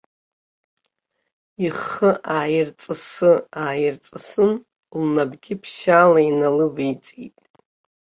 Ихы 1.65 2.09
ааирҵысы-ааирҵысын, 2.35 4.51
лнапгьы 5.01 5.55
ԥшьаала 5.61 6.19
иналывеиҵеит. 6.29 7.35